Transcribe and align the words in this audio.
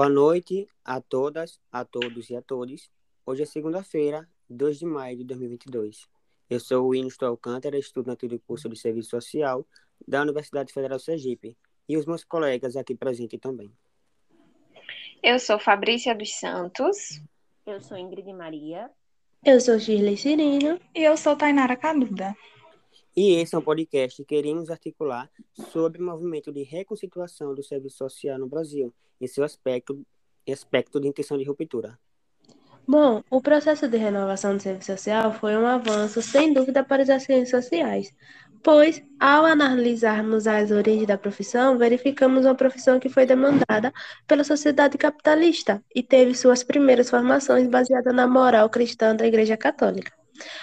Boa 0.00 0.08
noite 0.08 0.66
a 0.82 0.98
todas, 0.98 1.60
a 1.70 1.84
todos 1.84 2.30
e 2.30 2.34
a 2.34 2.40
todos. 2.40 2.90
Hoje 3.26 3.42
é 3.42 3.44
segunda-feira, 3.44 4.26
2 4.48 4.78
de 4.78 4.86
maio 4.86 5.18
de 5.18 5.24
2022. 5.24 6.08
Eu 6.48 6.58
sou 6.58 6.88
o 6.88 6.94
Inisto 6.94 7.26
Alcântara, 7.26 7.76
estudante 7.76 8.26
do 8.26 8.40
curso 8.40 8.66
de 8.66 8.78
Serviço 8.78 9.10
Social 9.10 9.62
da 10.08 10.22
Universidade 10.22 10.72
Federal 10.72 10.98
Sergipe 10.98 11.54
e 11.86 11.98
os 11.98 12.06
meus 12.06 12.24
colegas 12.24 12.76
aqui 12.76 12.94
presentes 12.94 13.38
também. 13.38 13.70
Eu 15.22 15.38
sou 15.38 15.58
Fabrícia 15.58 16.14
dos 16.14 16.34
Santos. 16.34 17.20
Eu 17.66 17.78
sou 17.82 17.98
Ingrid 17.98 18.32
Maria. 18.32 18.90
Eu 19.44 19.60
sou 19.60 19.78
Shirley 19.78 20.16
Cirino. 20.16 20.80
E 20.94 21.04
eu 21.04 21.14
sou 21.14 21.36
Tainara 21.36 21.76
Caduda. 21.76 22.34
E 23.22 23.34
esse 23.34 23.54
é 23.54 23.58
um 23.58 23.60
podcast 23.60 24.16
que 24.16 24.24
queremos 24.24 24.70
articular 24.70 25.30
sobre 25.70 26.00
o 26.00 26.06
movimento 26.06 26.50
de 26.50 26.62
reconstituição 26.62 27.54
do 27.54 27.62
serviço 27.62 27.98
social 27.98 28.38
no 28.38 28.48
Brasil, 28.48 28.94
em 29.20 29.26
seu 29.26 29.44
aspecto, 29.44 30.00
aspecto 30.50 30.98
de 30.98 31.06
intenção 31.06 31.36
de 31.36 31.44
ruptura. 31.44 31.98
Bom, 32.88 33.22
o 33.30 33.42
processo 33.42 33.86
de 33.86 33.98
renovação 33.98 34.56
do 34.56 34.62
serviço 34.62 34.92
social 34.92 35.34
foi 35.34 35.54
um 35.54 35.66
avanço, 35.66 36.22
sem 36.22 36.54
dúvida, 36.54 36.82
para 36.82 37.02
as 37.02 37.22
ciências 37.24 37.64
sociais, 37.66 38.10
pois, 38.62 39.02
ao 39.20 39.44
analisarmos 39.44 40.46
as 40.46 40.70
origens 40.70 41.06
da 41.06 41.18
profissão, 41.18 41.76
verificamos 41.76 42.46
uma 42.46 42.54
profissão 42.54 42.98
que 42.98 43.10
foi 43.10 43.26
demandada 43.26 43.92
pela 44.26 44.44
sociedade 44.44 44.96
capitalista 44.96 45.84
e 45.94 46.02
teve 46.02 46.34
suas 46.34 46.64
primeiras 46.64 47.10
formações 47.10 47.68
baseadas 47.68 48.14
na 48.14 48.26
moral 48.26 48.70
cristã 48.70 49.14
da 49.14 49.26
Igreja 49.26 49.58
Católica. 49.58 50.19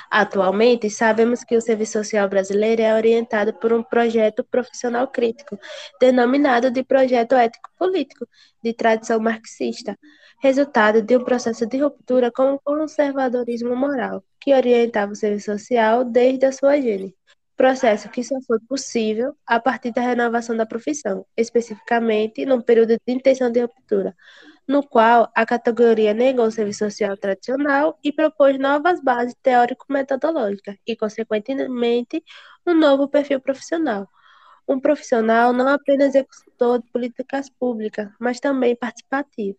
Atualmente, 0.10 0.90
sabemos 0.90 1.44
que 1.44 1.56
o 1.56 1.62
serviço 1.62 1.94
social 1.94 2.28
brasileiro 2.28 2.82
é 2.82 2.94
orientado 2.94 3.54
por 3.54 3.74
um 3.74 3.84
projeto 3.84 4.44
profissional 4.44 5.08
crítico, 5.08 5.58
denominado 6.00 6.72
de 6.72 6.84
Projeto 6.84 7.36
Ético 7.36 7.70
Político, 7.78 8.28
de 8.64 8.74
tradição 8.74 9.20
marxista, 9.20 9.98
resultado 10.42 11.02
de 11.02 11.18
um 11.18 11.24
processo 11.24 11.66
de 11.66 11.78
ruptura 11.78 12.32
com 12.32 12.54
o 12.54 12.60
conservadorismo 12.60 13.76
moral, 13.76 14.24
que 14.40 14.54
orientava 14.54 15.12
o 15.12 15.16
serviço 15.16 15.52
social 15.52 16.04
desde 16.04 16.46
a 16.46 16.52
sua 16.52 16.80
gênese. 16.80 17.16
Processo 17.56 18.08
que 18.10 18.24
só 18.24 18.36
foi 18.46 18.60
possível 18.70 19.36
a 19.46 19.60
partir 19.60 19.92
da 19.92 20.02
renovação 20.02 20.56
da 20.56 20.66
profissão, 20.66 21.26
especificamente 21.36 22.46
num 22.46 22.62
período 22.62 22.90
de 22.90 23.14
intenção 23.14 23.52
de 23.52 23.62
ruptura, 23.62 24.16
no 24.68 24.84
qual 24.84 25.32
a 25.34 25.46
categoria 25.46 26.14
negou 26.14 26.46
o 26.46 26.52
serviço 26.52 26.80
social 26.80 27.16
tradicional 27.16 27.98
e 28.04 28.12
propôs 28.12 28.60
novas 28.60 29.02
bases 29.02 29.36
teórico-metodológicas 29.42 30.76
e, 30.86 30.96
consequentemente, 30.96 32.24
um 32.66 32.74
novo 32.74 33.08
perfil 33.08 33.40
profissional. 33.40 34.08
Um 34.68 34.80
profissional 34.80 35.54
não 35.54 35.70
apenas 35.70 36.10
executor 36.10 36.82
de 36.82 36.92
políticas 36.92 37.50
públicas, 37.50 38.10
mas 38.20 38.40
também 38.40 38.76
participativo. 38.76 39.58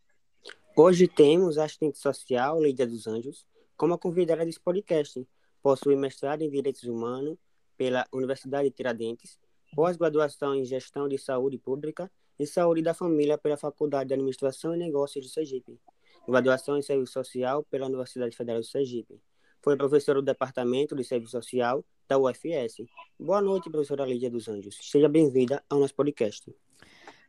Hoje 0.77 1.09
temos 1.09 1.56
a 1.56 1.64
assistente 1.64 1.98
social 1.98 2.62
Lídia 2.62 2.86
dos 2.86 3.06
Anjos 3.06 3.47
como 3.79 3.95
a 3.95 3.98
convidada 3.98 4.45
desse 4.45 4.61
podcast. 4.61 5.27
Possui 5.62 5.97
mestrado 5.97 6.42
em 6.42 6.51
Direitos 6.51 6.83
Humanos 6.83 7.39
pela 7.77 8.05
Universidade 8.12 8.69
de 8.69 8.75
Tiradentes, 8.75 9.39
pós-graduação 9.75 10.55
em 10.55 10.64
Gestão 10.64 11.09
de 11.09 11.17
Saúde 11.17 11.56
Pública 11.56 12.11
e 12.39 12.47
Saúde 12.47 12.83
da 12.83 12.94
Família 12.94 13.36
pela 13.36 13.56
Faculdade 13.56 14.08
de 14.08 14.14
Administração 14.14 14.75
e 14.75 14.78
Negócios 14.78 15.25
de 15.25 15.31
Sergipe, 15.31 15.78
graduação 16.27 16.78
em 16.78 16.83
Serviço 16.83 17.12
Social 17.12 17.64
pela 17.64 17.86
Universidade 17.86 18.36
Federal 18.36 18.61
de 18.61 18.69
Sergipe. 18.69 19.20
Foi 19.61 19.77
professora 19.77 20.20
do 20.20 20.25
Departamento 20.25 20.95
de 20.95 21.03
Serviço 21.03 21.33
Social 21.33 21.84
da 22.06 22.17
UFS. 22.19 22.86
Boa 23.19 23.42
noite, 23.42 23.69
professora 23.69 24.06
Lídia 24.06 24.30
dos 24.30 24.48
Anjos. 24.48 24.78
Seja 24.80 25.08
bem-vinda 25.08 25.62
ao 25.69 25.80
nosso 25.80 25.95
podcast. 25.95 26.55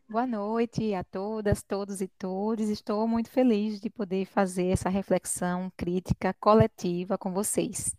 Boa 0.08 0.26
noite 0.26 0.94
a 0.94 1.04
todas, 1.04 1.62
todos 1.62 2.02
e 2.02 2.08
todos. 2.08 2.70
Estou 2.70 3.08
muito 3.08 3.30
feliz 3.30 3.80
de 3.80 3.90
poder 3.90 4.26
fazer 4.26 4.68
essa 4.68 4.90
reflexão 4.90 5.72
crítica 5.76 6.34
coletiva 6.40 7.18
com 7.18 7.34
vocês. 7.34 7.96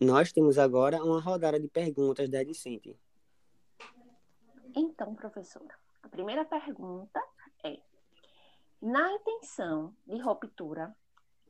Nós 0.00 0.32
temos 0.32 0.58
agora 0.58 1.02
uma 1.04 1.20
rodada 1.20 1.60
de 1.60 1.68
perguntas 1.68 2.28
da 2.28 2.42
Edicente. 2.42 2.96
Então, 4.74 5.14
professora, 5.14 5.74
a 6.02 6.08
primeira 6.08 6.44
pergunta 6.44 7.20
é: 7.62 7.78
na 8.80 9.12
intenção 9.12 9.94
de 10.06 10.18
ruptura 10.18 10.94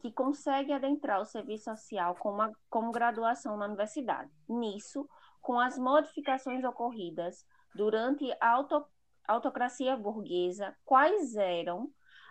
que 0.00 0.10
consegue 0.10 0.72
adentrar 0.72 1.20
o 1.20 1.24
serviço 1.24 1.64
social 1.64 2.16
como, 2.16 2.52
como 2.68 2.90
graduação 2.90 3.56
na 3.56 3.66
universidade, 3.66 4.30
nisso, 4.48 5.08
com 5.40 5.60
as 5.60 5.78
modificações 5.78 6.64
ocorridas 6.64 7.46
durante 7.74 8.30
a 8.40 8.50
auto, 8.50 8.84
autocracia 9.26 9.96
burguesa, 9.96 10.76
quais 10.84 11.36
eram 11.36 11.88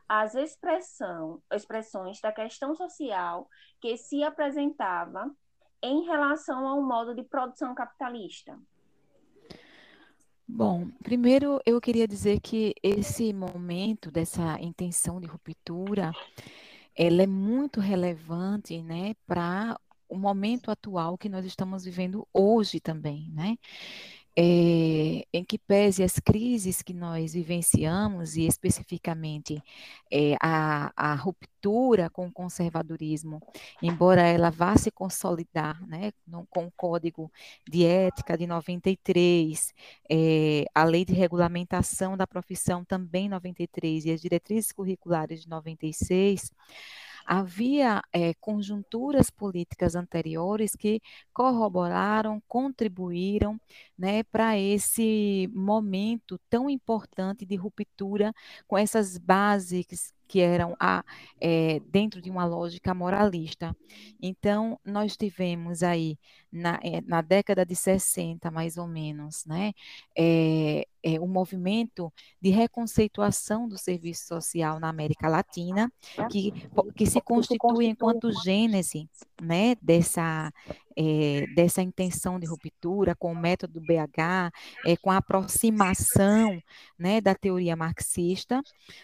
as 0.08 0.35
expressão, 0.35 1.41
expressões 1.53 2.19
da 2.19 2.34
questão 2.34 2.75
social 2.75 3.50
que 3.79 3.96
se 3.96 4.22
apresentava 4.23 5.34
em 5.81 6.03
relação 6.03 6.68
ao 6.68 6.81
modo 6.81 7.16
de 7.16 7.23
produção 7.23 7.73
capitalista? 7.73 8.59
Bom, 10.53 10.89
primeiro 11.01 11.62
eu 11.66 11.79
queria 11.79 12.06
dizer 12.06 12.41
que 12.41 12.73
esse 12.84 13.31
momento 13.31 14.12
dessa 14.12 14.59
intenção 14.59 15.22
de 15.22 15.25
ruptura, 15.25 16.12
ela 16.95 17.23
é 17.23 17.28
muito 17.28 17.79
relevante, 17.79 18.81
né, 18.84 19.13
para 19.25 19.79
o 20.09 20.17
momento 20.17 20.69
atual 20.69 21.17
que 21.17 21.29
nós 21.29 21.45
estamos 21.45 21.85
vivendo 21.85 22.28
hoje 22.34 22.81
também, 22.81 23.29
né? 23.34 23.57
É, 24.37 25.25
em 25.33 25.43
que 25.43 25.57
pese 25.57 26.03
as 26.03 26.19
crises 26.19 26.81
que 26.81 26.93
nós 26.93 27.33
vivenciamos, 27.33 28.37
e 28.37 28.45
especificamente 28.45 29.61
é, 30.11 30.35
a, 30.41 30.91
a, 30.95 31.15
ruptura 31.15 32.09
com 32.09 32.27
o 32.27 32.31
conservadorismo, 32.31 33.41
embora 33.81 34.21
ela 34.21 34.49
vá 34.49 34.77
se 34.77 34.89
consolidar 34.89 35.85
né, 35.85 36.11
no, 36.25 36.45
com 36.47 36.65
o 36.65 36.71
Código 36.71 37.31
de 37.69 37.85
Ética 37.85 38.37
de 38.37 38.47
93, 38.47 39.73
é, 40.09 40.65
a 40.73 40.83
Lei 40.83 41.03
de 41.03 41.13
Regulamentação 41.13 42.15
da 42.15 42.25
Profissão 42.25 42.85
também 42.85 43.27
93 43.27 44.05
e 44.05 44.11
as 44.11 44.21
diretrizes 44.21 44.71
curriculares 44.71 45.41
de 45.41 45.49
96, 45.49 46.51
havia 47.25 48.01
é, 48.13 48.33
conjunturas 48.35 49.29
políticas 49.29 49.95
anteriores 49.95 50.75
que 50.75 51.01
corroboraram, 51.33 52.41
contribuíram 52.47 53.59
né, 53.97 54.23
para 54.23 54.57
esse 54.57 55.49
momento 55.53 56.39
tão 56.49 56.69
importante 56.69 57.45
de 57.45 57.55
ruptura 57.55 58.33
com 58.67 58.77
essas 58.77 59.17
bases 59.17 60.13
que 60.31 60.39
eram 60.39 60.77
a, 60.79 61.03
é, 61.41 61.81
dentro 61.91 62.21
de 62.21 62.29
uma 62.29 62.45
lógica 62.45 62.93
moralista. 62.93 63.75
Então, 64.21 64.79
nós 64.85 65.17
tivemos 65.17 65.83
aí, 65.83 66.17
na, 66.49 66.79
é, 66.81 67.01
na 67.01 67.21
década 67.21 67.65
de 67.65 67.75
60, 67.75 68.49
mais 68.49 68.77
ou 68.77 68.87
menos, 68.87 69.43
né, 69.45 69.73
é, 70.17 70.87
é, 71.03 71.19
um 71.19 71.27
movimento 71.27 72.13
de 72.39 72.49
reconceituação 72.49 73.67
do 73.67 73.77
serviço 73.77 74.25
social 74.25 74.79
na 74.79 74.87
América 74.87 75.27
Latina, 75.27 75.91
que, 76.29 76.53
que 76.95 77.05
se 77.05 77.19
constitui 77.19 77.87
enquanto 77.87 78.31
gênese 78.41 79.09
né, 79.41 79.75
dessa, 79.81 80.49
é, 80.97 81.46
dessa 81.56 81.81
intenção 81.81 82.40
de 82.40 82.46
ruptura 82.46 83.16
com 83.16 83.31
o 83.31 83.35
método 83.35 83.79
do 83.79 83.85
BH, 83.85 84.52
é, 84.85 84.97
com 84.97 85.12
a 85.12 85.18
aproximação 85.18 86.62
né, 86.97 87.22
da 87.22 87.35
teoria 87.35 87.75
marxista, 87.75 88.62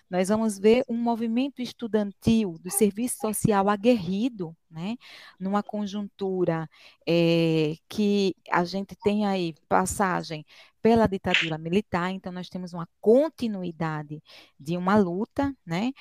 nós 0.09 0.29
vamos 0.29 0.57
ver 0.57 0.83
um 0.89 0.97
movimento 0.97 1.61
estudantil 1.61 2.57
do 2.59 2.69
serviço 2.69 3.17
social 3.19 3.69
aguerrido, 3.69 4.55
né, 4.69 4.97
numa 5.39 5.63
conjuntura 5.63 6.69
é, 7.07 7.75
que 7.87 8.35
a 8.51 8.65
gente 8.65 8.95
tem 9.03 9.25
aí 9.25 9.53
passagem 9.69 10.45
pela 10.81 11.07
ditadura 11.07 11.57
militar, 11.57 12.11
então 12.11 12.31
nós 12.31 12.49
temos 12.49 12.73
uma 12.73 12.87
continuidade 13.01 14.21
de 14.59 14.77
uma 14.77 14.95
luta, 14.95 15.53
né, 15.65 15.91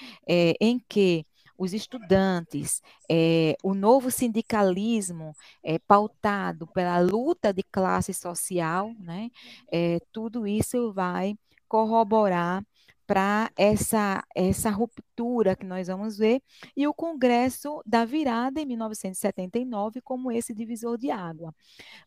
em 0.61 0.81
que 0.89 1.25
os 1.59 1.73
estudantes, 1.73 2.83
é, 3.11 3.57
o 3.63 3.75
novo 3.75 4.11
sindicalismo 4.11 5.35
é, 5.63 5.79
pautado 5.79 6.67
pela 6.69 6.99
luta 7.01 7.53
de 7.53 7.63
classe 7.63 8.13
social, 8.13 8.93
né, 8.99 9.31
é, 9.73 9.99
tudo 10.13 10.47
isso 10.47 10.93
vai 10.93 11.37
corroborar 11.69 12.65
para 13.07 13.51
essa, 13.57 14.23
essa 14.35 14.69
ruptura 14.69 15.55
que 15.55 15.65
nós 15.65 15.87
vamos 15.87 16.19
ver, 16.19 16.43
e 16.77 16.87
o 16.89 16.95
Congresso 16.95 17.81
da 17.87 18.05
Virada, 18.05 18.61
em 18.61 18.67
1979, 18.67 20.01
como 20.01 20.33
esse 20.33 20.53
divisor 20.53 20.99
de 20.99 21.11
água. 21.11 21.55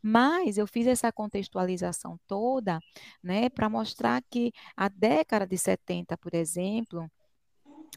Mas 0.02 0.58
eu 0.58 0.68
fiz 0.68 0.88
essa 0.88 1.12
contextualização 1.12 2.20
toda 2.28 2.80
né, 3.24 3.50
para 3.50 3.70
mostrar 3.70 4.22
que 4.30 4.52
a 4.76 4.90
década 4.90 5.48
de 5.48 5.58
70, 5.58 6.18
por 6.18 6.34
exemplo, 6.34 7.10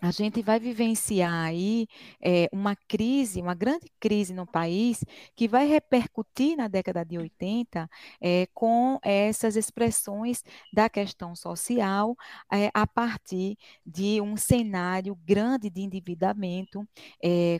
a 0.02 0.10
gente 0.10 0.42
vai 0.42 0.58
vivenciar 0.58 1.32
aí 1.32 1.86
é, 2.20 2.48
uma 2.52 2.74
crise, 2.74 3.40
uma 3.40 3.54
grande 3.54 3.86
crise 4.00 4.34
no 4.34 4.44
país, 4.44 5.04
que 5.36 5.46
vai 5.46 5.64
repercutir 5.68 6.56
na 6.56 6.66
década 6.66 7.04
de 7.04 7.16
80 7.16 7.88
é, 8.20 8.48
com 8.52 8.98
essas 9.00 9.54
expressões 9.54 10.42
da 10.72 10.90
questão 10.90 11.36
social 11.36 12.16
é, 12.52 12.68
a 12.74 12.84
partir 12.84 13.56
de 13.86 14.20
um 14.20 14.36
cenário 14.36 15.14
grande 15.24 15.70
de 15.70 15.82
endividamento, 15.82 16.84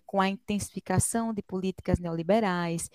com 0.07 0.21
a 0.21 0.29
intensificação 0.29 1.33
de 1.33 1.43
políticas 1.43 1.99
neoliberais, 2.01 2.91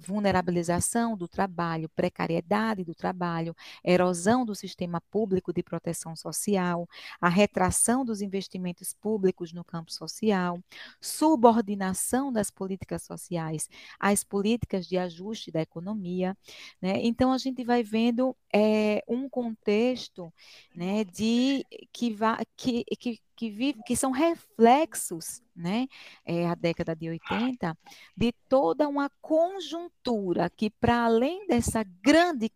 vulnerabilização 0.00 1.16
do 1.16 1.28
trabalho, 1.28 1.90
precariedade 1.90 2.84
do 2.84 2.94
trabalho, 2.94 3.54
erosão 3.84 4.44
do 4.46 4.54
sistema 4.54 5.00
público 5.10 5.52
de 5.52 5.62
proteção 5.62 6.16
social, 6.16 6.88
a 7.20 7.28
retração 7.28 8.04
dos 8.04 8.22
investimentos 8.22 8.85
serviços 8.86 8.94
públicos 8.94 9.52
no 9.52 9.64
campo 9.64 9.92
social, 9.92 10.60
subordinação 11.00 12.32
das 12.32 12.50
políticas 12.50 13.02
sociais 13.02 13.68
às 13.98 14.22
políticas 14.22 14.86
de 14.86 14.96
ajuste 14.96 15.50
da 15.50 15.60
economia. 15.60 16.36
Né? 16.80 17.00
Então, 17.02 17.32
a 17.32 17.38
gente 17.38 17.64
vai 17.64 17.82
vendo 17.82 18.36
é, 18.52 19.02
um 19.08 19.28
contexto 19.28 20.32
né, 20.74 21.04
de 21.04 21.64
que, 21.92 22.12
va, 22.12 22.38
que, 22.56 22.84
que, 22.98 23.20
que, 23.34 23.50
vive, 23.50 23.80
que 23.84 23.96
são 23.96 24.10
reflexos, 24.10 25.42
né, 25.54 25.86
é, 26.24 26.46
a 26.46 26.54
década 26.54 26.94
de 26.94 27.08
80, 27.08 27.76
de 28.16 28.32
toda 28.48 28.88
uma 28.88 29.10
conjuntura 29.20 30.50
que, 30.50 30.70
para 30.70 31.04
além 31.04 31.46
dessa 31.46 31.82
grande 32.02 32.50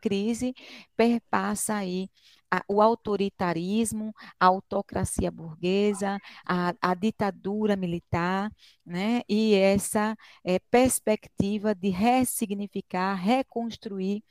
crise, 0.00 0.54
perpassa 0.96 1.74
aí 1.74 2.08
a, 2.50 2.62
o 2.68 2.80
autoritarismo, 2.80 4.14
a 4.38 4.46
autocracia 4.46 5.30
burguesa, 5.30 6.18
a, 6.46 6.74
a 6.80 6.94
ditadura 6.94 7.76
militar, 7.76 8.50
né? 8.84 9.22
e 9.28 9.54
essa 9.54 10.16
é, 10.44 10.58
perspectiva 10.70 11.74
de 11.74 11.88
ressignificar, 11.90 13.14
reconstruir 13.14 14.22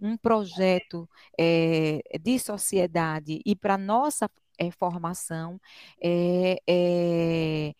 um 0.00 0.16
projeto 0.16 1.08
é, 1.38 2.00
de 2.20 2.38
sociedade 2.38 3.40
e 3.44 3.54
para 3.54 3.78
nossa 3.78 4.30
é, 4.58 4.70
formação 4.70 5.60
é, 6.02 7.74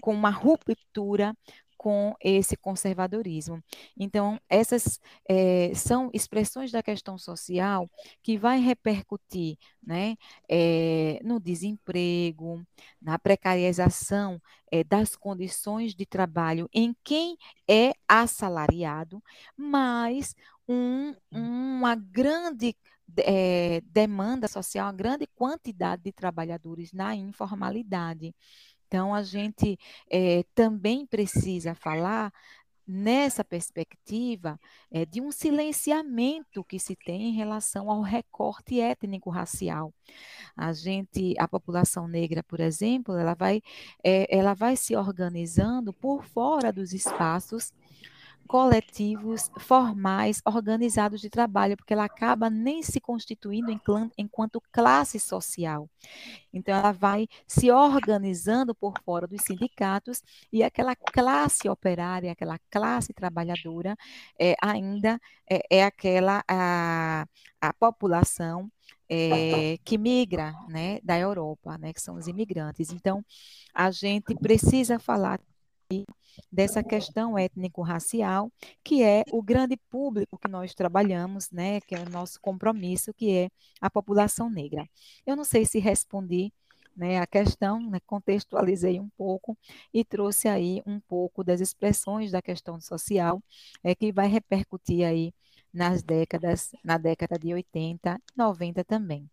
com 0.00 0.12
uma 0.12 0.30
ruptura 0.30 1.34
com 1.82 2.14
esse 2.20 2.56
conservadorismo. 2.56 3.60
Então, 3.98 4.40
essas 4.48 5.00
é, 5.28 5.74
são 5.74 6.10
expressões 6.14 6.70
da 6.70 6.80
questão 6.80 7.18
social 7.18 7.90
que 8.22 8.38
vai 8.38 8.60
repercutir 8.60 9.58
né, 9.84 10.14
é, 10.48 11.18
no 11.24 11.40
desemprego, 11.40 12.64
na 13.00 13.18
precarização 13.18 14.40
é, 14.70 14.84
das 14.84 15.16
condições 15.16 15.92
de 15.92 16.06
trabalho 16.06 16.68
em 16.72 16.94
quem 17.02 17.36
é 17.68 17.90
assalariado, 18.06 19.20
mas 19.56 20.36
um, 20.68 21.16
uma 21.32 21.96
grande 21.96 22.76
demanda 23.92 24.48
social, 24.48 24.86
uma 24.86 24.92
grande 24.92 25.26
quantidade 25.34 26.02
de 26.02 26.12
trabalhadores 26.12 26.92
na 26.92 27.14
informalidade. 27.14 28.34
Então, 28.92 29.14
a 29.14 29.22
gente 29.22 29.78
é, 30.10 30.44
também 30.54 31.06
precisa 31.06 31.74
falar 31.74 32.30
nessa 32.86 33.42
perspectiva 33.42 34.60
é, 34.90 35.06
de 35.06 35.18
um 35.18 35.32
silenciamento 35.32 36.62
que 36.62 36.78
se 36.78 36.94
tem 36.94 37.30
em 37.30 37.32
relação 37.32 37.90
ao 37.90 38.02
recorte 38.02 38.82
étnico-racial. 38.82 39.94
A 40.54 40.74
gente, 40.74 41.34
a 41.38 41.48
população 41.48 42.06
negra, 42.06 42.42
por 42.42 42.60
exemplo, 42.60 43.16
ela 43.16 43.32
vai, 43.32 43.62
é, 44.04 44.26
ela 44.28 44.52
vai 44.52 44.76
se 44.76 44.94
organizando 44.94 45.94
por 45.94 46.22
fora 46.22 46.70
dos 46.70 46.92
espaços 46.92 47.72
coletivos 48.46 49.50
formais 49.58 50.40
organizados 50.44 51.20
de 51.20 51.30
trabalho, 51.30 51.76
porque 51.76 51.92
ela 51.92 52.04
acaba 52.04 52.50
nem 52.50 52.82
se 52.82 53.00
constituindo 53.00 53.70
enquanto 54.16 54.62
classe 54.70 55.18
social. 55.18 55.88
Então, 56.52 56.74
ela 56.74 56.92
vai 56.92 57.28
se 57.46 57.70
organizando 57.70 58.74
por 58.74 58.94
fora 59.04 59.26
dos 59.26 59.42
sindicatos 59.42 60.22
e 60.52 60.62
aquela 60.62 60.94
classe 60.94 61.68
operária, 61.68 62.32
aquela 62.32 62.58
classe 62.70 63.12
trabalhadora, 63.12 63.96
é, 64.38 64.54
ainda 64.62 65.18
é, 65.48 65.78
é 65.78 65.84
aquela 65.84 66.44
a, 66.48 67.26
a 67.60 67.72
população 67.72 68.70
é, 69.08 69.78
que 69.84 69.98
migra 69.98 70.54
né, 70.68 70.98
da 71.02 71.18
Europa, 71.18 71.76
né, 71.78 71.92
que 71.92 72.00
são 72.00 72.16
os 72.16 72.26
imigrantes. 72.26 72.90
Então, 72.90 73.24
a 73.74 73.90
gente 73.90 74.34
precisa 74.36 74.98
falar 74.98 75.38
dessa 76.50 76.82
questão 76.82 77.38
étnico-racial, 77.38 78.50
que 78.82 79.02
é 79.02 79.22
o 79.30 79.42
grande 79.42 79.76
público 79.90 80.38
que 80.38 80.48
nós 80.48 80.74
trabalhamos, 80.74 81.50
né, 81.50 81.80
que 81.80 81.94
é 81.94 82.00
o 82.00 82.08
nosso 82.08 82.40
compromisso, 82.40 83.12
que 83.14 83.30
é 83.30 83.50
a 83.80 83.90
população 83.90 84.48
negra. 84.48 84.88
Eu 85.26 85.36
não 85.36 85.44
sei 85.44 85.64
se 85.64 85.78
respondi 85.78 86.52
né, 86.96 87.18
a 87.18 87.26
questão, 87.26 87.80
né, 87.90 88.00
contextualizei 88.06 89.00
um 89.00 89.08
pouco 89.10 89.56
e 89.92 90.04
trouxe 90.04 90.48
aí 90.48 90.82
um 90.86 91.00
pouco 91.00 91.42
das 91.42 91.60
expressões 91.60 92.30
da 92.30 92.42
questão 92.42 92.80
social 92.80 93.42
é, 93.82 93.94
que 93.94 94.12
vai 94.12 94.28
repercutir 94.28 95.06
aí 95.06 95.32
nas 95.72 96.02
décadas, 96.02 96.72
na 96.84 96.98
década 96.98 97.38
de 97.38 97.54
80, 97.54 98.20
90 98.36 98.84
também. 98.84 99.28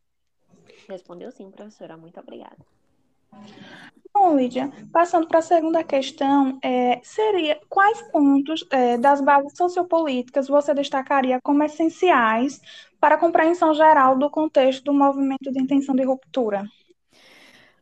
Respondeu 0.88 1.32
sim, 1.32 1.52
professora. 1.52 1.98
Muito 1.98 2.20
obrigada. 2.20 2.66
Bom, 4.14 4.36
Lídia, 4.36 4.72
passando 4.92 5.28
para 5.28 5.40
a 5.40 5.42
segunda 5.42 5.84
questão, 5.84 6.60
é, 6.64 7.00
seria 7.04 7.60
quais 7.70 8.02
pontos 8.12 8.66
é, 8.72 8.98
das 8.98 9.22
bases 9.22 9.54
sociopolíticas 9.56 10.48
você 10.48 10.74
destacaria 10.74 11.40
como 11.42 11.64
essenciais 11.64 12.60
para 13.00 13.16
a 13.16 13.18
compreensão 13.18 13.74
geral 13.74 14.18
do 14.18 14.30
contexto 14.30 14.84
do 14.84 14.94
movimento 14.94 15.52
de 15.52 15.62
intenção 15.62 15.96
de 15.96 16.04
ruptura? 16.04 16.66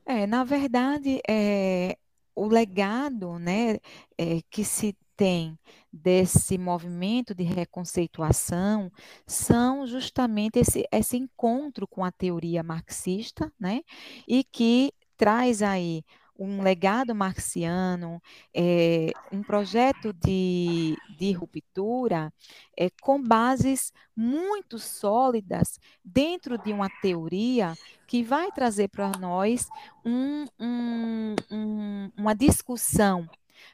É, 0.06 0.28
na 0.28 0.44
verdade, 0.44 1.20
é, 1.28 1.98
o 2.36 2.48
legado 2.48 3.40
né, 3.40 3.78
é, 4.18 4.42
que 4.50 4.64
se 4.64 4.96
tem 5.18 5.58
desse 5.92 6.58
movimento 6.58 7.34
de 7.34 7.44
reconceituação 7.44 8.92
são 9.26 9.88
justamente 9.88 10.60
esse, 10.60 10.86
esse 10.92 11.18
encontro 11.18 11.88
com 11.88 12.06
a 12.06 12.12
teoria 12.12 12.62
marxista, 12.62 13.52
né, 13.60 13.82
e 14.28 14.44
que 14.44 14.94
traz 15.18 15.62
aí 15.62 16.04
um 16.40 16.62
legado 16.62 17.16
marxiano, 17.16 18.22
é, 18.54 19.12
um 19.32 19.42
projeto 19.42 20.14
de, 20.14 20.96
de 21.18 21.32
ruptura 21.32 22.32
é, 22.78 22.90
com 23.02 23.22
bases 23.22 23.92
muito 24.16 24.78
sólidas 24.78 25.80
dentro 26.04 26.58
de 26.58 26.72
uma 26.72 26.90
teoria 27.02 27.74
que 28.06 28.24
vai 28.24 28.52
trazer 28.52 28.90
para 28.90 29.12
nós 29.20 29.68
um, 30.06 30.46
um, 30.60 31.36
um, 31.52 32.12
uma 32.16 32.36
discussão 32.36 33.28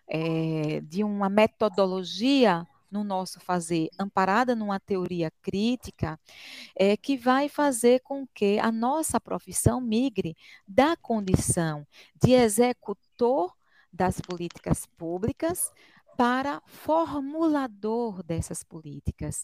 é, 0.07 0.79
de 0.81 1.03
uma 1.03 1.29
metodologia 1.29 2.65
no 2.93 3.03
nosso 3.03 3.39
fazer, 3.39 3.89
amparada 3.99 4.55
numa 4.55 4.79
teoria 4.79 5.31
crítica, 5.41 6.19
é, 6.75 6.95
que 6.95 7.17
vai 7.17 7.49
fazer 7.49 8.01
com 8.01 8.27
que 8.27 8.59
a 8.59 8.71
nossa 8.71 9.19
profissão 9.19 9.81
migre 9.81 10.37
da 10.67 10.95
condição 10.95 11.85
de 12.15 12.33
executor 12.33 13.51
das 13.91 14.21
políticas 14.21 14.85
públicas 14.85 15.71
para 16.15 16.61
formulador 16.67 18.21
dessas 18.21 18.63
políticas. 18.63 19.41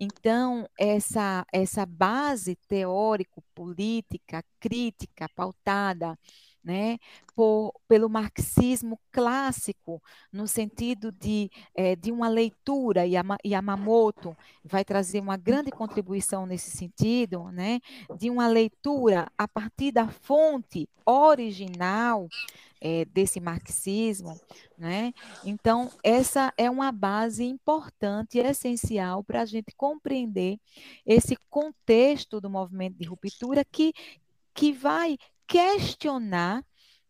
Então, 0.00 0.68
essa, 0.76 1.46
essa 1.52 1.86
base 1.86 2.56
teórico-política, 2.66 4.42
crítica, 4.58 5.28
pautada 5.36 6.18
né, 6.68 6.98
por, 7.34 7.72
pelo 7.88 8.10
marxismo 8.10 9.00
clássico, 9.10 10.02
no 10.30 10.46
sentido 10.46 11.10
de, 11.10 11.50
é, 11.74 11.96
de 11.96 12.12
uma 12.12 12.28
leitura, 12.28 13.06
e 13.06 13.14
Yamamoto 13.46 14.36
vai 14.62 14.84
trazer 14.84 15.18
uma 15.18 15.38
grande 15.38 15.70
contribuição 15.70 16.44
nesse 16.44 16.70
sentido, 16.70 17.50
né, 17.52 17.80
de 18.18 18.28
uma 18.28 18.46
leitura 18.46 19.32
a 19.38 19.48
partir 19.48 19.92
da 19.92 20.08
fonte 20.08 20.86
original 21.06 22.28
é, 22.82 23.06
desse 23.06 23.40
marxismo, 23.40 24.38
né? 24.76 25.14
Então, 25.46 25.90
essa 26.04 26.52
é 26.54 26.70
uma 26.70 26.92
base 26.92 27.44
importante 27.44 28.38
essencial 28.38 29.24
para 29.24 29.40
a 29.40 29.46
gente 29.46 29.74
compreender 29.74 30.60
esse 31.06 31.34
contexto 31.48 32.42
do 32.42 32.50
movimento 32.50 32.98
de 32.98 33.06
ruptura 33.06 33.64
que, 33.64 33.94
que 34.52 34.70
vai 34.70 35.16
questionar 35.48 36.62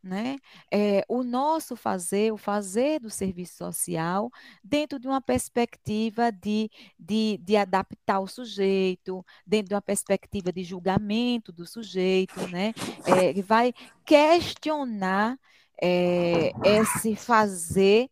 né, 0.02 0.38
é, 0.73 1.04
o 1.09 1.23
nosso 1.25 1.75
fazer, 1.75 2.33
o 2.33 2.37
fazer 2.37 3.00
do 3.00 3.11
serviço 3.11 3.57
social, 3.57 4.30
dentro 4.62 4.99
de 4.99 5.09
uma 5.09 5.21
perspectiva 5.21 6.30
de, 6.30 6.71
de, 6.99 7.38
de 7.42 7.57
adaptar 7.57 8.21
o 8.21 8.26
sujeito, 8.26 9.25
dentro 9.45 9.71
de 9.71 9.75
uma 9.75 9.83
perspectiva 9.83 10.52
de 10.52 10.62
julgamento 10.62 11.52
do 11.52 11.66
sujeito, 11.66 12.47
né, 12.49 12.73
é, 13.07 13.42
vai 13.42 13.75
questionar 14.04 15.37
é, 15.83 16.52
esse 16.64 17.16
fazer, 17.16 18.09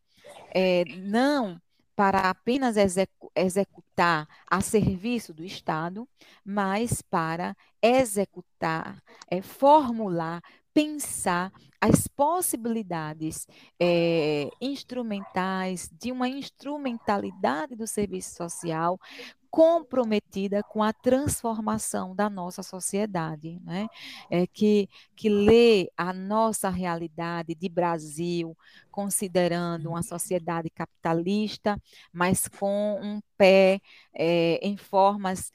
é, 0.52 0.84
não 0.96 1.60
para 1.96 2.28
apenas 2.30 2.76
execu 2.76 3.32
executar 3.34 4.28
a 4.46 4.60
serviço 4.60 5.32
do 5.32 5.42
Estado, 5.42 6.06
mas 6.44 7.02
para 7.02 7.56
executar, 7.82 9.02
é, 9.28 9.40
formular, 9.40 10.42
pensar 10.72 11.50
as 11.80 12.06
possibilidades 12.06 13.46
é, 13.80 14.50
instrumentais 14.60 15.90
de 15.90 16.12
uma 16.12 16.28
instrumentalidade 16.28 17.74
do 17.74 17.86
serviço 17.86 18.36
social 18.36 19.00
comprometida 19.56 20.62
com 20.62 20.82
a 20.82 20.92
transformação 20.92 22.14
da 22.14 22.28
nossa 22.28 22.62
sociedade, 22.62 23.58
né? 23.64 23.88
É, 24.30 24.46
que, 24.46 24.86
que 25.16 25.30
lê 25.30 25.90
a 25.96 26.12
nossa 26.12 26.68
realidade 26.68 27.54
de 27.54 27.66
Brasil, 27.66 28.54
considerando 28.90 29.88
uma 29.88 30.02
sociedade 30.02 30.68
capitalista, 30.68 31.80
mas 32.12 32.46
com 32.48 33.00
um 33.02 33.18
pé 33.38 33.80
é, 34.12 34.58
em 34.60 34.76
formas 34.76 35.50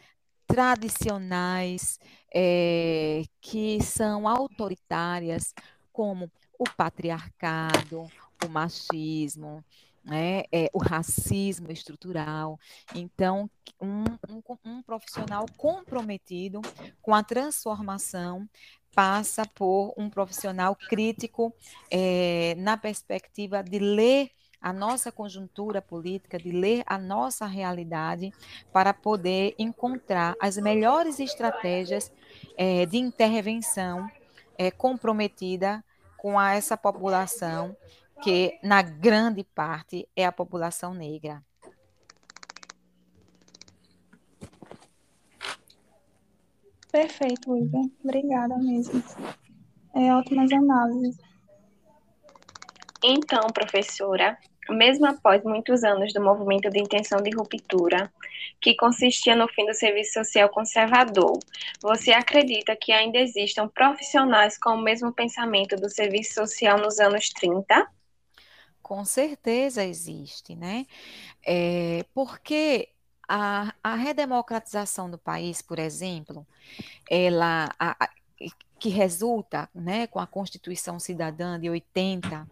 tradicionais 0.48 2.00
é, 2.34 3.22
que 3.40 3.84
são 3.84 4.28
autoritárias, 4.28 5.54
como 5.94 6.32
o 6.58 6.64
patriarcado, 6.76 8.08
o 8.44 8.50
machismo, 8.50 9.64
né, 10.04 10.44
é, 10.52 10.70
o 10.74 10.80
racismo 10.80 11.72
estrutural. 11.72 12.60
Então, 12.96 13.50
um, 13.80 14.04
um, 14.30 14.42
um, 14.66 14.84
profissional 14.84 15.46
comprometido 15.58 16.62
com 17.02 17.14
a 17.14 17.24
transformação 17.24 18.48
passa 18.94 19.46
por 19.46 19.94
um 19.98 20.10
profissional 20.10 20.76
crítico 20.76 21.54
é, 21.90 22.56
na 22.58 22.76
perspectiva 22.76 23.64
de 23.64 23.80
ler 23.80 24.32
a 24.62 24.72
nossa 24.72 25.12
conjuntura 25.12 25.82
política, 25.82 26.38
de 26.38 26.52
ler 26.52 26.84
a 26.86 26.98
nossa 26.98 27.48
realidade, 27.48 28.32
para 28.72 28.94
poder 28.94 29.56
encontrar 29.58 30.36
as 30.40 30.56
melhores 30.58 31.20
estratégias 31.20 32.12
é, 32.56 32.86
de 32.86 32.98
intervenção 32.98 34.08
é, 34.58 34.70
comprometida 34.70 35.84
com 36.16 36.38
a 36.38 36.54
essa 36.54 36.78
população, 36.78 37.76
que 38.22 38.60
na 38.64 38.82
grande 38.82 39.44
parte 39.44 40.08
é 40.16 40.26
a 40.26 40.32
população 40.32 40.94
negra. 40.94 41.44
Perfeito, 46.92 47.50
Luísa. 47.50 47.80
Obrigada 48.04 48.58
mesmo. 48.58 49.02
É 49.96 50.14
ótimas 50.14 50.52
análises. 50.52 51.18
Então, 53.04 53.48
professora, 53.48 54.38
mesmo 54.70 55.08
após 55.08 55.44
muitos 55.44 55.84
anos 55.84 56.14
do 56.14 56.22
movimento 56.22 56.70
de 56.70 56.80
intenção 56.80 57.22
de 57.22 57.36
ruptura, 57.36 58.12
que 58.60 58.76
consistia 58.76 59.36
no 59.36 59.48
fim 59.48 59.66
do 59.66 59.74
serviço 59.74 60.14
social 60.14 60.50
conservador, 60.50 61.40
você 61.82 62.12
acredita 62.12 62.76
que 62.76 62.92
ainda 62.92 63.18
existam 63.18 63.68
profissionais 63.68 64.58
com 64.58 64.72
o 64.72 64.82
mesmo 64.82 65.12
pensamento 65.12 65.76
do 65.76 65.90
serviço 65.90 66.36
social 66.36 66.78
nos 66.78 67.00
anos 67.00 67.30
30? 67.30 67.88
Com 68.82 69.06
certeza 69.06 69.84
existe, 69.84 70.56
né? 70.56 70.86
É, 71.46 72.06
porque 72.14 72.90
a, 73.28 73.74
a, 73.84 73.96
redemocratização 73.96 75.10
do 75.10 75.18
país, 75.18 75.62
por 75.62 75.80
exemplo, 75.80 76.46
ela 77.10 77.70
a, 77.80 78.06
a, 78.06 78.10
que 78.80 78.90
resulta 78.90 79.70
né, 79.74 80.08
com 80.08 80.20
a 80.20 80.28
Constituição 80.28 81.00
Cidadã 81.00 81.60
de 81.60 81.70
80, 81.70 82.48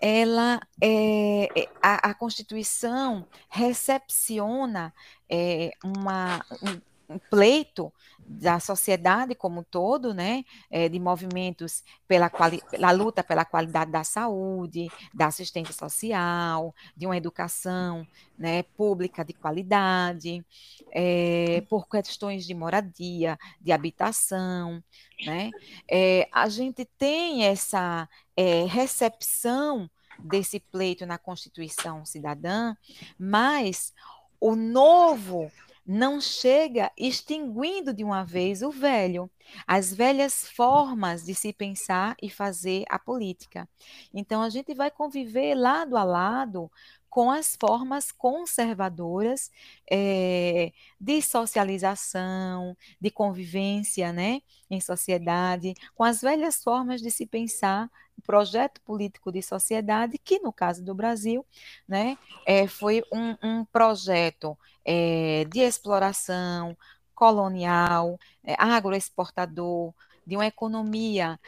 ela 0.00 0.60
é, 0.82 1.46
a, 1.80 2.10
a 2.10 2.14
Constituição 2.14 3.26
recepciona 3.48 4.92
é, 5.28 5.70
uma, 5.84 6.44
um, 6.62 6.70
um 6.70 6.80
pleito 7.18 7.92
da 8.24 8.60
sociedade 8.60 9.34
como 9.34 9.60
um 9.60 9.64
todo, 9.64 10.14
né, 10.14 10.44
é, 10.70 10.88
de 10.88 10.98
movimentos 10.98 11.82
pela, 12.06 12.30
pela 12.30 12.90
luta 12.92 13.22
pela 13.22 13.44
qualidade 13.44 13.90
da 13.90 14.04
saúde, 14.04 14.88
da 15.12 15.26
assistência 15.26 15.74
social, 15.74 16.74
de 16.96 17.06
uma 17.06 17.16
educação 17.16 18.06
né, 18.38 18.62
pública 18.62 19.24
de 19.24 19.32
qualidade, 19.32 20.44
é, 20.90 21.62
por 21.68 21.88
questões 21.88 22.46
de 22.46 22.54
moradia, 22.54 23.38
de 23.60 23.72
habitação, 23.72 24.82
né, 25.24 25.50
é, 25.90 26.28
a 26.32 26.48
gente 26.48 26.84
tem 26.98 27.44
essa 27.44 28.08
é, 28.36 28.64
recepção 28.64 29.90
desse 30.18 30.60
pleito 30.60 31.04
na 31.04 31.18
Constituição 31.18 32.04
Cidadã, 32.04 32.74
mas 33.18 33.92
o 34.40 34.54
novo 34.54 35.50
não 35.84 36.20
chega 36.20 36.90
extinguindo 36.96 37.92
de 37.92 38.04
uma 38.04 38.24
vez 38.24 38.62
o 38.62 38.70
velho, 38.70 39.30
as 39.66 39.92
velhas 39.92 40.48
formas 40.48 41.24
de 41.24 41.34
se 41.34 41.52
pensar 41.52 42.16
e 42.22 42.30
fazer 42.30 42.84
a 42.88 42.98
política. 42.98 43.68
Então, 44.14 44.42
a 44.42 44.48
gente 44.48 44.74
vai 44.74 44.90
conviver 44.90 45.54
lado 45.54 45.96
a 45.96 46.04
lado 46.04 46.70
com 47.12 47.30
as 47.30 47.54
formas 47.60 48.10
conservadoras 48.10 49.50
é, 49.90 50.72
de 50.98 51.20
socialização, 51.20 52.74
de 52.98 53.10
convivência 53.10 54.10
né, 54.14 54.40
em 54.70 54.80
sociedade, 54.80 55.74
com 55.94 56.04
as 56.04 56.22
velhas 56.22 56.62
formas 56.62 57.02
de 57.02 57.10
se 57.10 57.26
pensar 57.26 57.90
projeto 58.26 58.80
político 58.80 59.30
de 59.30 59.42
sociedade, 59.42 60.16
que 60.16 60.38
no 60.38 60.50
caso 60.50 60.82
do 60.82 60.94
Brasil, 60.94 61.44
né, 61.86 62.16
é, 62.46 62.66
foi 62.66 63.02
um, 63.12 63.36
um 63.42 63.64
projeto 63.66 64.56
é, 64.82 65.44
de 65.52 65.60
exploração 65.60 66.74
colonial, 67.14 68.18
agroexportador, 68.56 69.92
de 70.26 70.34
uma 70.34 70.46
economia 70.46 71.38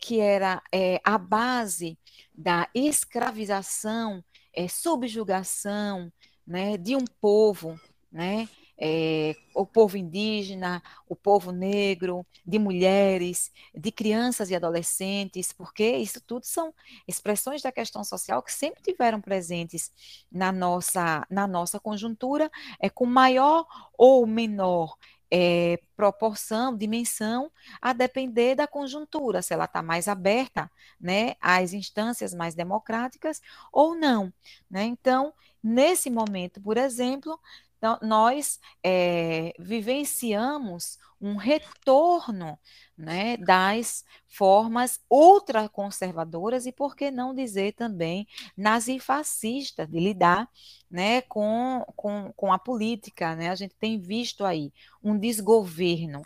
que 0.00 0.20
era 0.20 0.60
a 1.02 1.16
base 1.16 1.96
da 2.34 2.68
escravização, 2.74 4.22
é, 4.56 4.66
subjugação 4.68 6.12
né, 6.46 6.76
de 6.76 6.96
um 6.96 7.04
povo, 7.20 7.78
né, 8.10 8.48
é, 8.78 9.34
o 9.54 9.64
povo 9.64 9.96
indígena, 9.96 10.82
o 11.08 11.16
povo 11.16 11.50
negro, 11.50 12.26
de 12.44 12.58
mulheres, 12.58 13.50
de 13.74 13.90
crianças 13.90 14.50
e 14.50 14.54
adolescentes, 14.54 15.52
porque 15.52 15.96
isso 15.96 16.20
tudo 16.20 16.44
são 16.44 16.74
expressões 17.08 17.62
da 17.62 17.72
questão 17.72 18.04
social 18.04 18.42
que 18.42 18.52
sempre 18.52 18.82
tiveram 18.82 19.20
presentes 19.20 19.90
na 20.30 20.52
nossa, 20.52 21.26
na 21.30 21.46
nossa 21.46 21.80
conjuntura, 21.80 22.50
é, 22.80 22.90
com 22.90 23.06
maior 23.06 23.66
ou 23.96 24.26
menor 24.26 24.96
é, 25.30 25.80
proporção, 25.96 26.76
dimensão, 26.76 27.50
a 27.80 27.92
depender 27.92 28.54
da 28.54 28.66
conjuntura, 28.66 29.42
se 29.42 29.52
ela 29.52 29.64
está 29.64 29.82
mais 29.82 30.08
aberta 30.08 30.70
né, 31.00 31.34
às 31.40 31.72
instâncias 31.72 32.34
mais 32.34 32.54
democráticas 32.54 33.40
ou 33.72 33.94
não. 33.94 34.32
Né? 34.70 34.84
Então, 34.84 35.32
nesse 35.62 36.10
momento, 36.10 36.60
por 36.60 36.76
exemplo, 36.76 37.38
então, 37.78 37.98
nós 38.02 38.58
é, 38.82 39.52
vivenciamos 39.58 40.98
um 41.20 41.36
retorno 41.36 42.58
né, 42.96 43.36
das 43.36 44.04
formas 44.26 45.00
ultraconservadoras 45.10 46.66
e, 46.66 46.72
por 46.72 46.94
que 46.94 47.10
não 47.10 47.34
dizer 47.34 47.72
também, 47.72 48.26
nazifascistas 48.56 49.88
de 49.88 49.98
lidar 49.98 50.48
né, 50.90 51.22
com, 51.22 51.84
com, 51.96 52.32
com 52.34 52.52
a 52.52 52.58
política. 52.58 53.34
Né? 53.34 53.50
A 53.50 53.54
gente 53.54 53.74
tem 53.74 53.98
visto 53.98 54.44
aí 54.44 54.72
um 55.02 55.18
desgoverno 55.18 56.22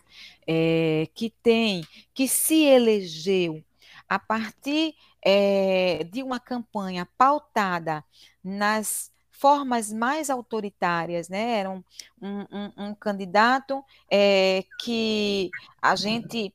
é, 0.46 1.08
que 1.14 1.30
tem, 1.42 1.84
que 2.14 2.26
se 2.26 2.64
elegeu 2.64 3.64
a 4.08 4.18
partir 4.18 4.94
é, 5.22 6.04
de 6.04 6.22
uma 6.22 6.40
campanha 6.40 7.06
pautada 7.16 8.04
nas 8.42 9.12
formas 9.40 9.90
mais 9.90 10.28
autoritárias, 10.28 11.30
né? 11.30 11.60
Era 11.60 11.70
um, 11.70 11.82
um, 12.20 12.72
um, 12.76 12.94
candidato 12.94 13.82
é, 14.10 14.62
que 14.78 15.50
a 15.80 15.96
gente 15.96 16.52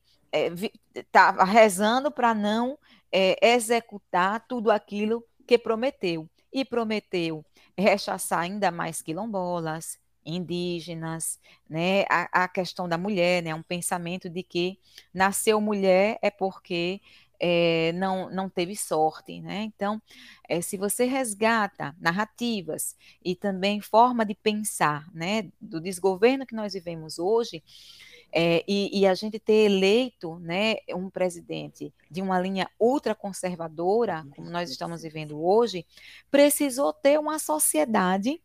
estava 0.94 1.42
é, 1.42 1.44
rezando 1.44 2.12
para 2.12 2.32
não 2.32 2.78
é, 3.10 3.36
executar 3.54 4.46
tudo 4.46 4.70
aquilo 4.70 5.24
que 5.44 5.58
prometeu. 5.58 6.28
E 6.52 6.64
prometeu 6.64 7.44
rechaçar 7.76 8.38
ainda 8.38 8.70
mais 8.70 9.02
quilombolas, 9.02 9.98
indígenas, 10.24 11.40
né? 11.68 12.04
A, 12.08 12.44
a, 12.44 12.48
questão 12.48 12.88
da 12.88 12.96
mulher, 12.96 13.42
né? 13.42 13.52
Um 13.52 13.64
pensamento 13.64 14.30
de 14.30 14.44
que 14.44 14.78
nasceu 15.12 15.60
mulher 15.60 16.18
é 16.22 16.30
porque 16.30 17.00
é, 17.40 17.92
não, 17.92 18.30
não 18.30 18.48
teve 18.48 18.76
sorte, 18.76 19.40
né? 19.40 19.62
Então, 19.62 20.00
é, 20.48 20.60
se 20.60 20.76
você 20.76 21.04
resgata 21.04 21.94
narrativas 22.00 22.96
e 23.24 23.34
também 23.34 23.80
forma 23.80 24.24
de 24.24 24.34
pensar, 24.34 25.06
né, 25.12 25.50
do 25.60 25.80
desgoverno 25.80 26.46
que 26.46 26.54
nós 26.54 26.72
vivemos 26.74 27.18
hoje, 27.18 27.62
é, 28.32 28.64
e, 28.68 29.00
e, 29.00 29.06
a 29.06 29.14
gente 29.14 29.38
ter 29.38 29.64
eleito 29.64 30.38
né, 30.40 30.76
um 30.94 31.08
presidente 31.08 31.94
de 32.10 32.20
uma 32.20 32.38
linha 32.40 32.68
ultraconservadora, 32.78 34.26
como 34.34 34.50
nós 34.50 34.68
estamos 34.68 35.02
vivendo 35.02 35.42
hoje, 35.42 35.86
precisou 36.30 36.92
ter 36.92 37.18
uma 37.18 37.38
sociedade 37.38 38.40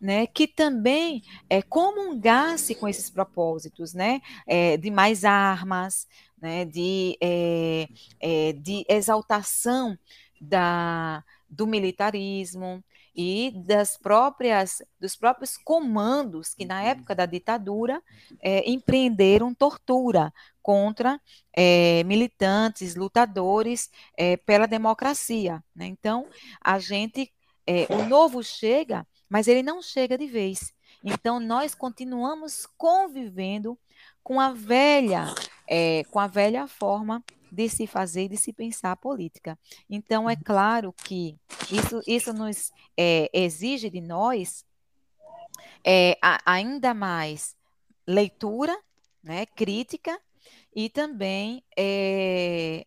né, 0.00 0.26
que 0.26 0.46
também 0.46 1.22
é, 1.48 1.62
comungasse 1.62 2.74
com 2.74 2.88
esses 2.88 3.10
propósitos, 3.10 3.92
né, 3.92 4.20
é, 4.46 4.76
de 4.76 4.90
mais 4.90 5.24
armas, 5.24 6.06
né, 6.40 6.64
de, 6.64 7.16
é, 7.20 7.88
é, 8.18 8.52
de 8.52 8.84
exaltação 8.88 9.98
da, 10.40 11.22
do 11.48 11.66
militarismo 11.66 12.82
e 13.14 13.52
das 13.66 13.96
próprias 13.96 14.82
dos 14.98 15.16
próprios 15.16 15.56
comandos 15.56 16.54
que 16.54 16.64
na 16.64 16.82
época 16.82 17.14
da 17.14 17.26
ditadura 17.26 18.00
é, 18.40 18.70
empreenderam 18.70 19.52
tortura 19.52 20.32
contra 20.62 21.20
é, 21.52 22.04
militantes, 22.04 22.94
lutadores 22.94 23.90
é, 24.16 24.36
pela 24.36 24.66
democracia. 24.66 25.62
Né? 25.74 25.86
Então 25.86 26.26
a 26.60 26.78
gente 26.78 27.32
o 27.88 28.02
novo 28.02 28.42
chega, 28.42 29.06
mas 29.28 29.46
ele 29.46 29.62
não 29.62 29.80
chega 29.80 30.18
de 30.18 30.26
vez. 30.26 30.72
Então 31.04 31.38
nós 31.38 31.72
continuamos 31.72 32.66
convivendo 32.76 33.78
com 34.24 34.40
a 34.40 34.52
velha 34.52 35.32
é, 35.70 36.02
com 36.10 36.18
a 36.18 36.26
velha 36.26 36.66
forma 36.66 37.24
de 37.50 37.68
se 37.68 37.86
fazer 37.86 38.24
e 38.24 38.28
de 38.30 38.36
se 38.36 38.52
pensar 38.52 38.90
a 38.92 38.96
política. 38.96 39.56
Então, 39.88 40.28
é 40.28 40.34
claro 40.34 40.92
que 40.92 41.38
isso, 41.70 42.00
isso 42.06 42.32
nos 42.32 42.72
é, 42.96 43.30
exige 43.32 43.88
de 43.88 44.00
nós 44.00 44.64
é, 45.84 46.18
a, 46.20 46.40
ainda 46.44 46.92
mais 46.92 47.56
leitura, 48.06 48.76
né, 49.22 49.46
crítica, 49.46 50.20
e 50.74 50.88
também 50.88 51.62
é, 51.76 52.86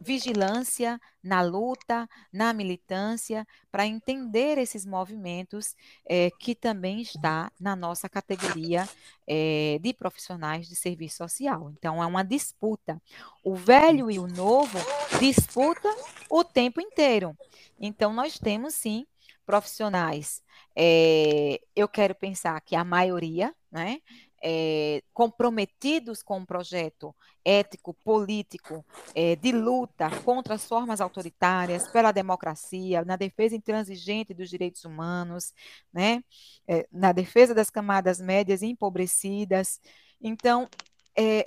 vigilância 0.00 1.00
na 1.22 1.42
luta, 1.42 2.08
na 2.32 2.52
militância, 2.52 3.46
para 3.70 3.86
entender 3.86 4.58
esses 4.58 4.86
movimentos 4.86 5.74
é, 6.08 6.30
que 6.38 6.54
também 6.54 7.00
está 7.00 7.50
na 7.58 7.74
nossa 7.74 8.08
categoria 8.08 8.88
é, 9.26 9.78
de 9.80 9.92
profissionais 9.92 10.68
de 10.68 10.76
serviço 10.76 11.18
social. 11.18 11.70
Então, 11.76 12.02
é 12.02 12.06
uma 12.06 12.22
disputa. 12.22 13.00
O 13.42 13.54
velho 13.54 14.10
e 14.10 14.18
o 14.18 14.26
novo 14.26 14.78
disputa 15.18 15.88
o 16.30 16.44
tempo 16.44 16.80
inteiro. 16.80 17.36
Então, 17.78 18.12
nós 18.12 18.38
temos 18.38 18.74
sim 18.74 19.06
profissionais. 19.44 20.42
É, 20.74 21.60
eu 21.74 21.88
quero 21.88 22.14
pensar 22.14 22.60
que 22.60 22.74
a 22.74 22.84
maioria, 22.84 23.54
né? 23.70 24.00
É, 24.48 25.02
comprometidos 25.12 26.22
com 26.22 26.38
um 26.38 26.46
projeto 26.46 27.12
ético, 27.44 27.92
político, 28.04 28.86
é, 29.12 29.34
de 29.34 29.50
luta 29.50 30.08
contra 30.24 30.54
as 30.54 30.64
formas 30.64 31.00
autoritárias, 31.00 31.88
pela 31.90 32.12
democracia, 32.12 33.04
na 33.04 33.16
defesa 33.16 33.56
intransigente 33.56 34.32
dos 34.32 34.48
direitos 34.48 34.84
humanos, 34.84 35.52
né, 35.92 36.22
é, 36.68 36.86
na 36.92 37.10
defesa 37.10 37.52
das 37.52 37.70
camadas 37.70 38.20
médias 38.20 38.62
empobrecidas. 38.62 39.80
Então, 40.20 40.68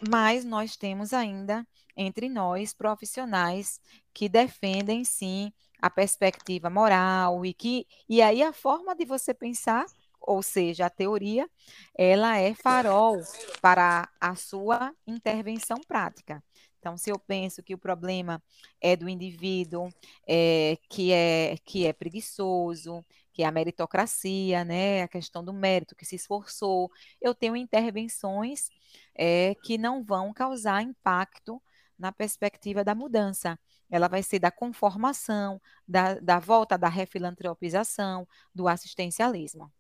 mas 0.09 0.43
nós 0.43 0.75
temos 0.75 1.13
ainda 1.13 1.65
entre 1.95 2.27
nós 2.27 2.73
profissionais 2.73 3.79
que 4.13 4.27
defendem 4.27 5.05
sim 5.05 5.53
a 5.79 5.89
perspectiva 5.91 6.71
moral 6.71 7.45
e 7.45 7.53
que 7.53 7.85
e 8.07 8.19
aí 8.19 8.41
a 8.41 8.51
forma 8.51 8.95
de 8.95 9.05
você 9.05 9.31
pensar 9.31 9.85
ou 10.21 10.41
seja, 10.41 10.85
a 10.85 10.89
teoria, 10.89 11.49
ela 11.97 12.37
é 12.37 12.53
farol 12.53 13.21
para 13.61 14.09
a 14.19 14.35
sua 14.35 14.93
intervenção 15.07 15.77
prática. 15.87 16.43
Então, 16.79 16.97
se 16.97 17.09
eu 17.09 17.19
penso 17.19 17.61
que 17.61 17.73
o 17.73 17.77
problema 17.77 18.41
é 18.81 18.95
do 18.95 19.09
indivíduo, 19.09 19.89
é, 20.27 20.77
que, 20.89 21.11
é, 21.11 21.57
que 21.65 21.85
é 21.85 21.91
preguiçoso, 21.91 23.05
que 23.33 23.43
é 23.43 23.45
a 23.45 23.51
meritocracia, 23.51 24.63
né, 24.63 25.03
a 25.03 25.07
questão 25.07 25.43
do 25.43 25.53
mérito, 25.53 25.95
que 25.95 26.05
se 26.05 26.15
esforçou, 26.15 26.89
eu 27.21 27.35
tenho 27.35 27.55
intervenções 27.55 28.69
é, 29.15 29.55
que 29.63 29.77
não 29.77 30.03
vão 30.03 30.33
causar 30.33 30.81
impacto 30.81 31.61
na 31.97 32.11
perspectiva 32.13 32.83
da 32.83 32.95
mudança. 32.95 33.59
Ela 33.89 34.07
vai 34.07 34.23
ser 34.23 34.39
da 34.39 34.51
conformação, 34.51 35.61
da, 35.87 36.15
da 36.15 36.39
volta 36.39 36.77
da 36.77 36.87
refilantropização, 36.87 38.27
do 38.55 38.67
assistencialismo. 38.67 39.71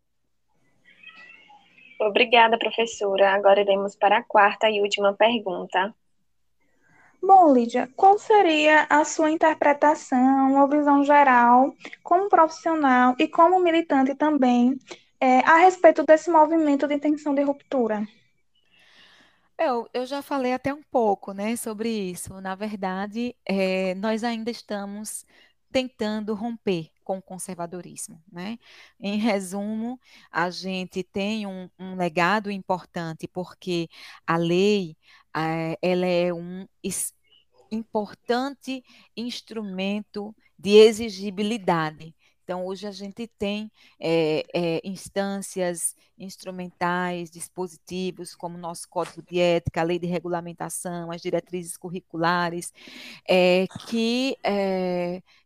Obrigada, 1.99 2.57
professora. 2.57 3.33
Agora 3.33 3.59
iremos 3.59 3.95
para 3.95 4.19
a 4.19 4.23
quarta 4.23 4.69
e 4.69 4.81
última 4.81 5.13
pergunta. 5.13 5.93
Bom, 7.21 7.53
Lídia, 7.53 7.89
qual 7.97 8.17
seria 8.17 8.87
a 8.89 9.03
sua 9.03 9.29
interpretação 9.29 10.61
ou 10.61 10.69
visão 10.69 11.03
geral, 11.03 11.73
como 12.01 12.29
profissional 12.29 13.13
e 13.19 13.27
como 13.27 13.59
militante 13.59 14.15
também, 14.15 14.79
é, 15.19 15.39
a 15.39 15.57
respeito 15.57 16.03
desse 16.03 16.31
movimento 16.31 16.87
de 16.87 16.95
intenção 16.95 17.35
de 17.35 17.43
ruptura? 17.43 18.07
Eu, 19.57 19.89
eu 19.93 20.05
já 20.05 20.21
falei 20.21 20.53
até 20.53 20.73
um 20.73 20.81
pouco 20.81 21.33
né, 21.33 21.57
sobre 21.57 21.89
isso. 21.89 22.39
Na 22.39 22.55
verdade, 22.55 23.35
é, 23.45 23.93
nós 23.95 24.23
ainda 24.23 24.49
estamos 24.49 25.25
tentando 25.71 26.33
romper 26.33 26.89
com 27.03 27.17
o 27.17 27.21
conservadorismo. 27.21 28.21
Né? 28.31 28.59
Em 28.99 29.17
resumo, 29.17 29.99
a 30.31 30.49
gente 30.49 31.03
tem 31.03 31.47
um, 31.47 31.69
um 31.79 31.95
legado 31.95 32.51
importante 32.51 33.27
porque 33.27 33.89
a 34.27 34.37
lei 34.37 34.95
é, 35.35 35.77
ela 35.81 36.05
é 36.05 36.33
um 36.33 36.67
importante 37.71 38.83
instrumento 39.15 40.35
de 40.57 40.71
exigibilidade. 40.71 42.15
Então, 42.43 42.65
hoje 42.65 42.87
a 42.87 42.91
gente 42.91 43.27
tem 43.27 43.71
é, 43.99 44.43
é, 44.51 44.81
instâncias 44.83 45.95
instrumentais, 46.17 47.29
dispositivos, 47.29 48.33
como 48.33 48.57
o 48.57 48.59
nosso 48.59 48.89
Código 48.89 49.21
de 49.21 49.39
Ética, 49.39 49.81
a 49.81 49.83
Lei 49.83 49.99
de 49.99 50.07
Regulamentação, 50.07 51.11
as 51.11 51.21
diretrizes 51.21 51.77
curriculares, 51.77 52.73
é, 53.29 53.67
que 53.87 54.35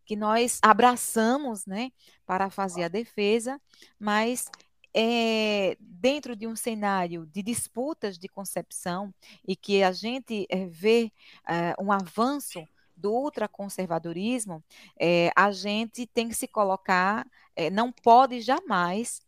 que 0.06 0.16
nós 0.16 0.60
abraçamos 0.62 1.66
né, 1.66 1.92
para 2.26 2.50
fazer 2.50 2.84
a 2.84 2.88
defesa, 2.88 3.60
mas 4.00 4.50
é, 4.94 5.76
dentro 5.80 6.36
de 6.36 6.46
um 6.46 6.56
cenário 6.56 7.26
de 7.26 7.42
disputas 7.42 8.18
de 8.18 8.28
concepção 8.28 9.14
e 9.48 9.56
que 9.56 9.82
a 9.82 9.92
gente 9.92 10.46
é, 10.50 10.66
vê 10.68 11.12
é, 11.48 11.74
um 11.80 11.92
avanço 11.92 12.64
do 12.96 13.12
ultraconservadorismo, 13.12 14.64
a 15.36 15.52
gente 15.52 16.06
tem 16.06 16.30
que 16.30 16.36
se 16.36 16.48
colocar, 16.48 17.28
não 17.72 17.92
pode 17.92 18.40
jamais 18.40 19.20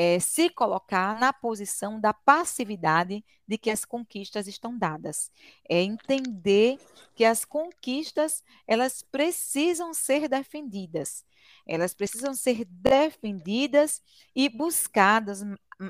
é, 0.00 0.20
se 0.20 0.48
colocar 0.48 1.18
na 1.18 1.32
posição 1.32 2.00
da 2.00 2.14
passividade 2.14 3.24
de 3.48 3.58
que 3.58 3.68
as 3.68 3.84
conquistas 3.84 4.46
estão 4.46 4.78
dadas. 4.78 5.28
É 5.68 5.82
entender 5.82 6.78
que 7.16 7.24
as 7.24 7.44
conquistas 7.44 8.44
elas 8.64 9.02
precisam 9.02 9.92
ser 9.92 10.28
defendidas. 10.28 11.24
Elas 11.66 11.94
precisam 11.94 12.32
ser 12.32 12.64
defendidas 12.64 14.00
e 14.36 14.48
buscadas 14.48 15.42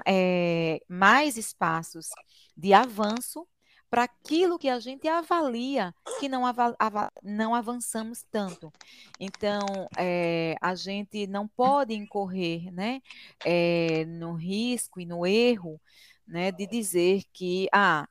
é, 0.07 0.81
mais 0.88 1.37
espaços 1.37 2.09
de 2.57 2.73
avanço 2.73 3.47
para 3.90 4.05
aquilo 4.05 4.59
que 4.59 4.68
a 4.68 4.79
gente 4.79 5.09
avalia 5.09 5.94
que 6.20 6.29
não, 6.29 6.44
av 6.44 6.77
não 7.22 7.55
avançamos 7.55 8.24
tanto. 8.31 8.72
Então, 9.18 9.88
é, 9.96 10.55
a 10.61 10.74
gente 10.74 11.27
não 11.27 11.48
pode 11.48 11.94
incorrer 11.94 12.72
né, 12.72 13.01
é, 13.44 14.05
no 14.05 14.35
risco 14.35 15.01
e 15.01 15.07
no 15.07 15.27
erro 15.27 15.81
né, 16.27 16.53
de 16.53 16.66
dizer 16.66 17.22
que 17.33 17.68
ah, 17.72 18.07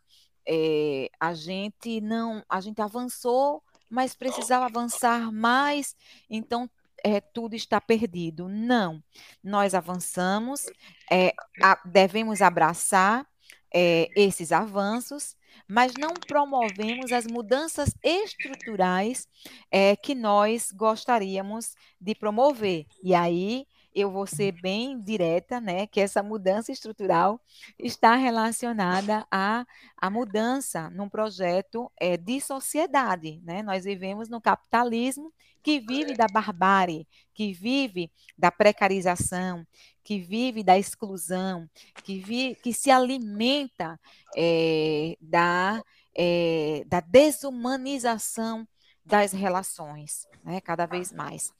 é, 0.47 1.09
a 1.19 1.33
gente 1.33 2.01
não, 2.01 2.43
a 2.49 2.59
gente 2.59 2.81
avançou, 2.81 3.61
mas 3.89 4.15
precisava 4.15 4.65
avançar 4.65 5.31
mais, 5.31 5.95
então 6.29 6.69
é, 7.03 7.21
tudo 7.21 7.55
está 7.55 7.79
perdido. 7.79 8.47
Não, 8.49 9.03
nós 9.43 9.73
avançamos, 9.73 10.65
é, 11.11 11.33
a, 11.61 11.79
devemos 11.85 12.41
abraçar 12.41 13.25
é, 13.73 14.09
esses 14.15 14.51
avanços, 14.51 15.36
mas 15.67 15.93
não 15.97 16.13
promovemos 16.13 17.11
as 17.11 17.25
mudanças 17.25 17.93
estruturais 18.03 19.27
é, 19.71 19.95
que 19.95 20.13
nós 20.13 20.71
gostaríamos 20.71 21.75
de 21.99 22.13
promover. 22.13 22.85
E 23.03 23.13
aí 23.13 23.65
eu 23.99 24.11
vou 24.11 24.27
ser 24.27 24.51
bem 24.51 25.01
direta, 25.01 25.59
né, 25.59 25.87
que 25.87 25.99
essa 25.99 26.21
mudança 26.21 26.71
estrutural 26.71 27.41
está 27.79 28.15
relacionada 28.15 29.25
à, 29.31 29.65
à 29.97 30.09
mudança 30.09 30.89
num 30.91 31.09
projeto 31.09 31.91
é, 31.99 32.15
de 32.15 32.39
sociedade, 32.39 33.41
né? 33.43 33.63
Nós 33.63 33.85
vivemos 33.85 34.29
no 34.29 34.39
capitalismo 34.39 35.33
que 35.63 35.79
vive 35.79 36.13
da 36.13 36.27
barbárie, 36.27 37.07
que 37.33 37.51
vive 37.51 38.11
da 38.37 38.51
precarização, 38.51 39.65
que 40.03 40.19
vive 40.19 40.63
da 40.63 40.77
exclusão, 40.77 41.67
que, 42.03 42.19
vi, 42.19 42.55
que 42.61 42.71
se 42.71 42.91
alimenta 42.91 43.99
é, 44.35 45.17
da, 45.19 45.83
é, 46.15 46.83
da 46.85 46.99
desumanização 46.99 48.67
das 49.03 49.31
relações, 49.31 50.27
né, 50.43 50.61
cada 50.61 50.85
vez 50.85 51.11
mais. 51.11 51.51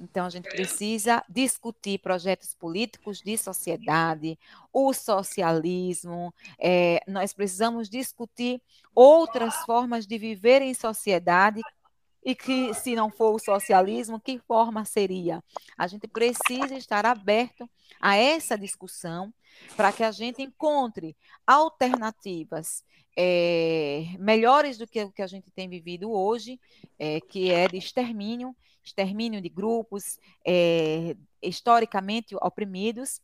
Então, 0.00 0.26
a 0.26 0.30
gente 0.30 0.48
precisa 0.48 1.22
discutir 1.28 1.98
projetos 1.98 2.54
políticos 2.54 3.20
de 3.20 3.38
sociedade, 3.38 4.38
o 4.72 4.92
socialismo, 4.92 6.34
é, 6.58 7.00
nós 7.06 7.32
precisamos 7.32 7.88
discutir 7.88 8.60
outras 8.94 9.54
formas 9.64 10.06
de 10.06 10.18
viver 10.18 10.62
em 10.62 10.74
sociedade 10.74 11.60
e 12.24 12.34
que, 12.34 12.72
se 12.72 12.94
não 12.94 13.10
for 13.10 13.34
o 13.34 13.38
socialismo, 13.38 14.18
que 14.18 14.38
forma 14.38 14.84
seria? 14.84 15.44
A 15.76 15.86
gente 15.86 16.08
precisa 16.08 16.74
estar 16.74 17.04
aberto 17.04 17.68
a 18.00 18.16
essa 18.16 18.56
discussão 18.56 19.32
para 19.76 19.92
que 19.92 20.02
a 20.02 20.10
gente 20.10 20.42
encontre 20.42 21.16
alternativas 21.46 22.82
é, 23.16 24.06
melhores 24.18 24.78
do 24.78 24.86
que 24.86 25.02
o 25.02 25.12
que 25.12 25.22
a 25.22 25.26
gente 25.26 25.50
tem 25.50 25.68
vivido 25.68 26.10
hoje, 26.10 26.58
é, 26.98 27.20
que 27.20 27.50
é 27.50 27.68
de 27.68 27.76
extermínio, 27.76 28.56
extermínio 28.82 29.40
de 29.40 29.48
grupos 29.48 30.18
é, 30.46 31.16
historicamente 31.42 32.34
oprimidos, 32.36 33.20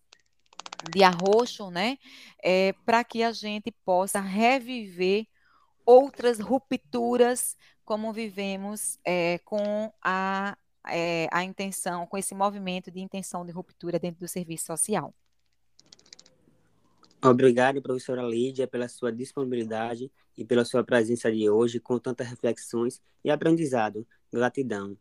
de 0.92 1.02
arroxo, 1.02 1.70
né, 1.70 1.98
para 2.86 3.04
que 3.04 3.22
a 3.22 3.32
gente 3.32 3.70
possa 3.84 4.18
reviver 4.18 5.26
outras 5.84 6.40
rupturas 6.40 7.54
como 7.90 8.12
vivemos 8.12 9.00
é, 9.04 9.38
com 9.38 9.92
a, 10.00 10.56
é, 10.86 11.26
a 11.32 11.42
intenção, 11.42 12.06
com 12.06 12.16
esse 12.16 12.36
movimento 12.36 12.88
de 12.88 13.00
intenção 13.00 13.44
de 13.44 13.50
ruptura 13.50 13.98
dentro 13.98 14.20
do 14.20 14.28
serviço 14.28 14.66
social. 14.66 15.12
Obrigado, 17.20 17.82
professora 17.82 18.22
Lídia, 18.22 18.68
pela 18.68 18.86
sua 18.86 19.10
disponibilidade 19.10 20.08
e 20.38 20.44
pela 20.44 20.64
sua 20.64 20.84
presença 20.84 21.32
de 21.32 21.50
hoje 21.50 21.80
com 21.80 21.98
tantas 21.98 22.28
reflexões 22.28 23.02
e 23.24 23.30
aprendizado. 23.30 24.06
Gratidão. 24.32 24.96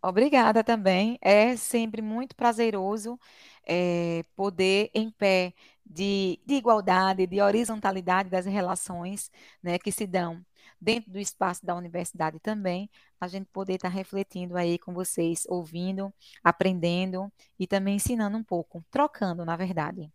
Obrigada 0.00 0.62
também. 0.62 1.18
É 1.20 1.56
sempre 1.56 2.00
muito 2.00 2.36
prazeroso 2.36 3.18
é, 3.66 4.24
poder, 4.36 4.90
em 4.94 5.10
pé 5.10 5.54
de, 5.84 6.40
de, 6.46 6.54
igualdade, 6.54 7.26
de 7.26 7.40
horizontalidade 7.40 8.30
das 8.30 8.46
relações 8.46 9.30
né, 9.62 9.78
que 9.78 9.92
se 9.92 10.06
dão 10.06 10.44
dentro 10.80 11.10
do 11.10 11.18
espaço 11.18 11.64
da 11.64 11.74
universidade 11.74 12.38
também, 12.40 12.90
a 13.20 13.26
gente 13.26 13.46
poder 13.46 13.74
estar 13.74 13.88
refletindo 13.88 14.56
aí 14.56 14.78
com 14.78 14.92
vocês, 14.92 15.46
ouvindo, 15.48 16.12
aprendendo 16.42 17.32
e 17.58 17.66
também 17.66 17.96
ensinando 17.96 18.36
um 18.36 18.44
pouco, 18.44 18.84
trocando, 18.90 19.44
na 19.44 19.56
verdade. 19.56 20.10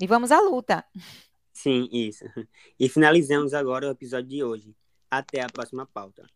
E 0.00 0.06
vamos 0.06 0.30
à 0.30 0.40
luta! 0.40 0.84
Sim, 1.52 1.88
isso. 1.90 2.24
E 2.78 2.88
finalizamos 2.88 3.54
agora 3.54 3.88
o 3.88 3.90
episódio 3.90 4.28
de 4.28 4.44
hoje. 4.44 4.76
Até 5.10 5.40
a 5.40 5.48
próxima 5.48 5.86
pauta. 5.86 6.26